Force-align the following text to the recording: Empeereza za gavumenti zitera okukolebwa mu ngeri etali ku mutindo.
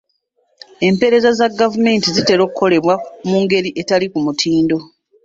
Empeereza 0.87 1.29
za 1.39 1.47
gavumenti 1.59 2.07
zitera 2.15 2.41
okukolebwa 2.43 2.95
mu 3.29 3.37
ngeri 3.43 3.69
etali 3.81 4.07
ku 4.11 4.19
mutindo. 4.25 4.77